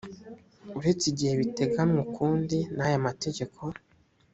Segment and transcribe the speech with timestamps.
[0.77, 3.61] uretse igihe biteganywa ukundi n aya mategeko